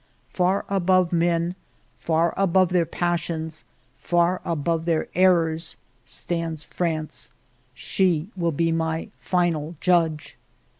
[0.31, 1.53] Far above men,
[1.99, 3.63] far above their pas sions,
[3.99, 7.29] far above their errors, stands France;
[7.75, 10.37] she will be my final judge.